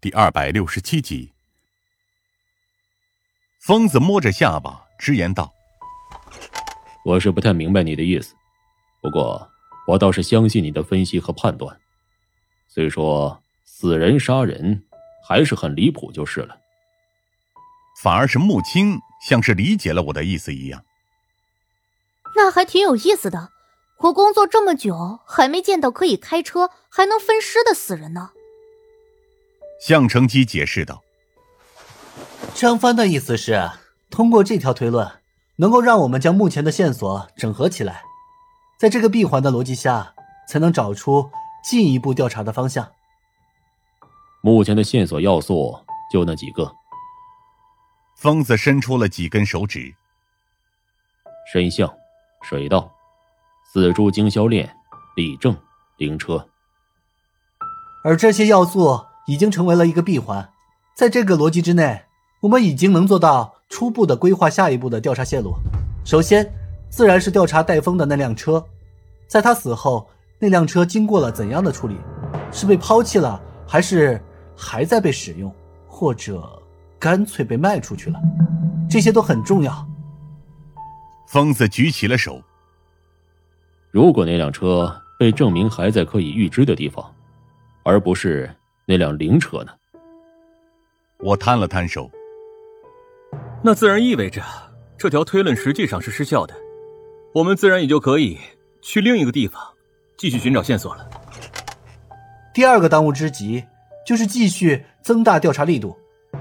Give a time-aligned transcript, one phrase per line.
[0.00, 1.32] 第二百六十七集。
[3.58, 5.52] 疯子摸着下巴，直言道
[7.04, 8.32] ：“我是不太明白你的意思，
[9.02, 9.50] 不过
[9.88, 11.80] 我倒是相信你的分析和判断。
[12.68, 14.84] 虽说死人杀人
[15.26, 16.60] 还是很离谱，就是了。”
[18.00, 20.84] 反而是穆青像是理解了我的意思一样。
[22.36, 23.50] 那还挺有意思的。
[23.98, 28.30] 我工作这么久，还没见到可以开车还能分尸的死人呢。
[29.80, 31.02] 向成基解释道
[32.54, 33.70] ：“张帆的意思是，
[34.10, 35.10] 通过这条推论，
[35.56, 38.02] 能够让我们将目前的线索整合起来，
[38.78, 40.14] 在这个闭环的逻辑下，
[40.48, 41.30] 才能找出
[41.64, 42.90] 进一步调查的方向。
[44.40, 45.78] 目前的线索要素
[46.12, 46.74] 就那几个。”
[48.16, 49.94] 疯子伸出了几根手指：
[51.52, 51.92] 深巷、
[52.42, 52.92] 水道。
[53.70, 54.74] 死猪经销链、
[55.14, 55.54] 李正、
[55.98, 56.48] 灵车，
[58.02, 60.48] 而这些要素已经成为了一个闭环。
[60.94, 62.02] 在这个逻辑之内，
[62.40, 65.54] 我们已经能做到初步的规划下一步的调查线路。
[66.02, 66.50] 首先，
[66.88, 68.64] 自然是调查戴峰的那辆车，
[69.28, 71.96] 在他死后，那辆车经过了怎样的处理？
[72.50, 74.18] 是被抛弃了，还是
[74.56, 75.54] 还在被使用，
[75.86, 76.42] 或者
[76.98, 78.18] 干脆被卖出去了？
[78.88, 79.86] 这些都很重要。
[81.28, 82.42] 疯子举起了手。
[83.90, 87.04] 如果那辆车被证明还在可以预知的地方，
[87.82, 88.50] 而不是
[88.90, 89.72] 那辆灵车呢？
[91.18, 92.10] 我摊了摊手。
[93.62, 94.42] 那自然意味着
[94.96, 96.54] 这条推论实际上是失效的，
[97.34, 98.38] 我们自然也就可以
[98.80, 99.62] 去另一个地方
[100.16, 101.06] 继续寻找线索了。
[102.54, 103.62] 第二个当务之急
[104.06, 105.94] 就是继续增大调查力度，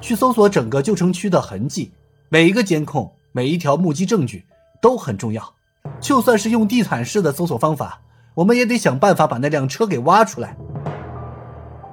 [0.00, 1.92] 去搜索整个旧城区的痕迹，
[2.30, 4.46] 每一个监控、每一条目击证据
[4.80, 5.54] 都很重要。
[6.00, 8.00] 就算是用地毯式的搜索方法，
[8.32, 10.56] 我们也得想办法把那辆车给挖出来。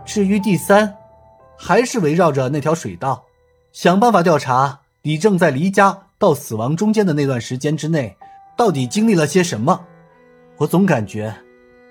[0.07, 0.95] 至于第三，
[1.57, 3.25] 还是围绕着那条水道，
[3.73, 8.15] 想办法调查李正在离家到死亡中间的那段时间之内，
[8.55, 9.85] 到底经历了些什么。
[10.55, 11.35] 我总感觉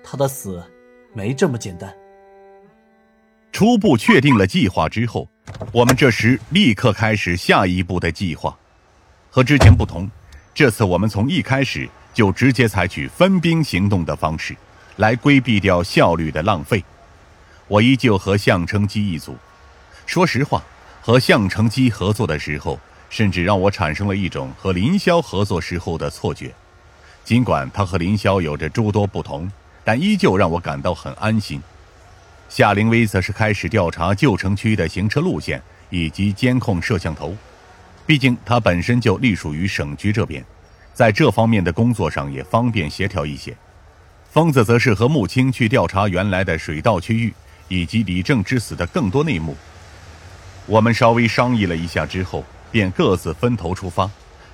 [0.03, 0.61] 他的死
[1.13, 1.93] 没这么简单。
[3.51, 5.29] 初步确定了计划之后，
[5.71, 8.57] 我们这时立刻开始下一步的计划。
[9.29, 10.09] 和之前不同。
[10.55, 14.57] 这次我们从一开始就直接采取分兵行动的方式，
[14.95, 16.83] 来规避掉效率的浪费。
[17.67, 19.35] 我依旧和向成基一组。
[20.05, 20.63] 说实话，
[21.01, 22.79] 和向成基合作的时候，
[23.09, 26.53] 甚至让我产生了一种和林霄合作时候的错觉。
[27.23, 29.51] 尽管他和林霄有着诸多不同，
[29.83, 31.61] 但依旧让我感到很安心。
[32.47, 37.35] 夏灵薇则是开始调查旧城区的行车路线以及监控摄像头。
[38.05, 40.41] 毕竟他本身就隶属于省局这边，
[40.93, 43.53] 在这方面的工作上也方便协调一些。
[44.31, 47.33] 疯子则是和穆青去调查原来的水稻区域
[47.67, 49.55] 以及李正之死的更多内幕。
[50.65, 54.09] 我们稍微商议了一下之后，便各自分头出发，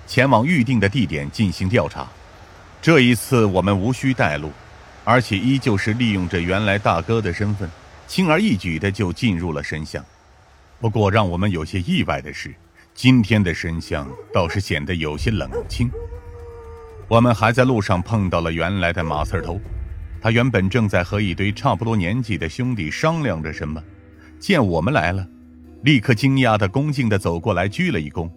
[0.05, 2.07] 前往预定的地点进行调查。
[2.81, 4.51] 这一次我们无需带路，
[5.03, 7.69] 而且依旧是利用着原来大哥的身份，
[8.07, 10.03] 轻而易举的就进入了神像。
[10.79, 12.53] 不过让我们有些意外的是。
[12.95, 15.89] 今天的神像倒是显得有些冷清。
[17.07, 19.59] 我们还在路上碰到了原来的马刺头，
[20.23, 23.83] 他原本正在和一堆差不多年纪的兄弟商量着什么，
[24.39, 25.27] 见我们来了，
[25.81, 28.31] 立刻惊讶的恭敬的走过来鞠了一躬。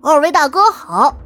[0.00, 1.18] 二位大哥好！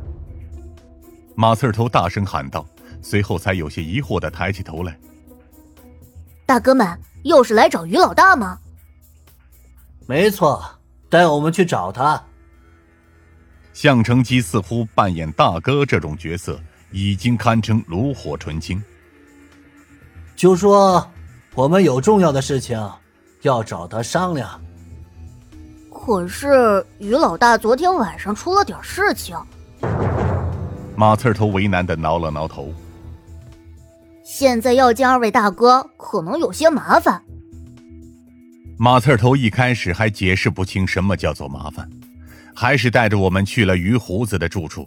[1.34, 2.66] 马刺头大声喊道，
[3.02, 4.98] 随后才有些疑惑的抬起头来。
[6.46, 8.58] 大哥们，又是来找于老大吗？
[10.06, 10.64] 没错。
[11.10, 12.18] 带我们去找他。
[13.74, 16.58] 向成基似乎扮演大哥这种角色，
[16.90, 18.82] 已经堪称炉火纯青。
[20.34, 21.09] 就说
[21.54, 22.78] 我们有重要的事情
[23.43, 24.60] 要找他商量。
[25.93, 29.37] 可是于老大昨天晚上出了点事情。
[30.97, 32.72] 马刺头为难的挠了挠头。
[34.25, 37.22] 现在要见二位大哥，可能有些麻烦。
[38.78, 41.89] 马刺头一开始还解释不清什么叫做麻烦，
[42.54, 44.86] 还是带着我们去了于胡子的住处。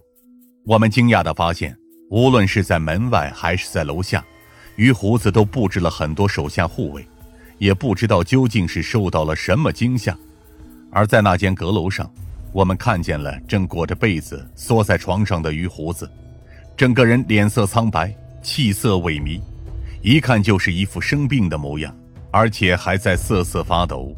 [0.65, 1.77] 我们惊讶的发现，
[2.09, 4.23] 无论是在门外还是在楼下，
[4.75, 7.07] 于胡子都布置了很多手下护卫，
[7.57, 10.17] 也不知道究竟是受到了什么惊吓。
[10.91, 12.09] 而在那间阁楼上，
[12.51, 16.09] 我们看见了正裹着被子缩在床上的于胡子，
[16.77, 19.41] 整个人脸色苍白，气色萎靡，
[20.01, 21.95] 一看就是一副生病的模样。
[22.31, 24.13] 而且还在瑟瑟发抖。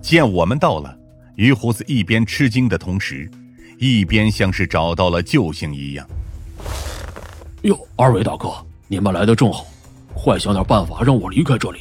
[0.00, 0.98] 见我们到了，
[1.36, 3.30] 于胡子一边吃惊的同时，
[3.78, 6.08] 一边像是找到了救星一样。
[7.64, 8.48] 哟，二位大哥，
[8.90, 9.66] 你们来的正好，
[10.14, 11.80] 快想点办法让我离开这里。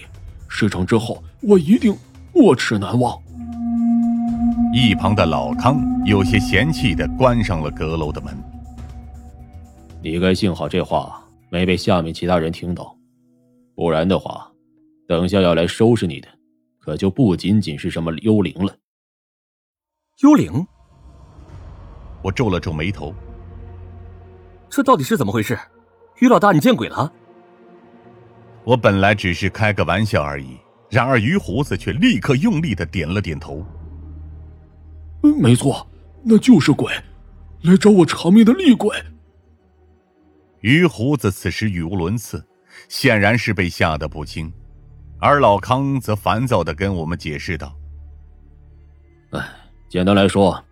[0.50, 1.96] 事成之后，我一定
[2.34, 3.18] 没齿难忘。
[4.74, 8.38] 一旁的老康有些嫌弃的关上了阁楼的门。
[10.04, 12.94] 你该幸好这话没被下面其他人听到，
[13.74, 14.52] 不然的话，
[15.08, 16.28] 等下要来收拾你的，
[16.78, 18.76] 可就不仅仅是什么幽灵了。
[20.24, 20.68] 幽灵？
[22.22, 23.14] 我皱了皱眉头。
[24.70, 25.58] 这到底是怎么回事？
[26.20, 27.12] 于老大，你见鬼了！
[28.64, 30.58] 我本来只是开个玩笑而已，
[30.90, 33.66] 然而于胡子却立刻用力的点了点头。
[35.22, 35.88] 没错，
[36.24, 36.92] 那就是鬼，
[37.62, 38.96] 来找我偿命的厉鬼。
[40.62, 42.44] 于胡子此时语无伦次，
[42.90, 44.52] 显然是被吓得不轻，
[45.20, 47.76] 而老康则烦躁的跟我们解释道
[49.32, 49.48] ：“哎，
[49.88, 50.64] 简单来说，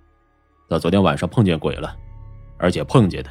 [0.70, 1.96] 他昨天晚上碰见鬼了，
[2.58, 3.30] 而且碰见的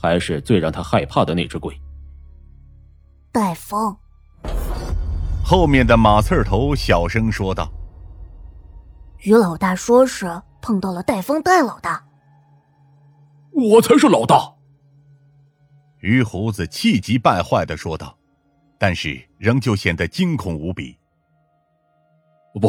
[0.00, 1.78] 还是最让他害怕的那只鬼。”
[3.32, 3.96] 戴风，
[5.44, 7.70] 后面的马刺头小声说道
[9.20, 12.04] ：“于老大说是碰到了戴风戴老大，
[13.52, 14.54] 我才是老大。”
[16.00, 18.16] 于胡子气急败坏的说道，
[18.78, 20.96] 但是仍旧显得惊恐无比。
[22.60, 22.68] 不，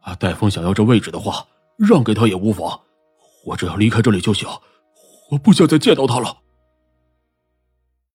[0.00, 1.46] 啊，戴风想要这位置的话，
[1.78, 2.80] 让给他也无妨。
[3.44, 4.48] 我只要离开这里就行，
[5.30, 6.36] 我不想再见到他了。